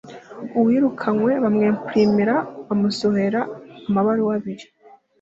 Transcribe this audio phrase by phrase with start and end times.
[0.59, 2.35] uwirukanwe bamwemprimira
[2.67, 3.41] (bamusohorera)
[3.87, 4.65] amabaruwa abiri